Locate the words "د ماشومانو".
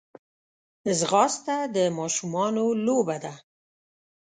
1.75-2.65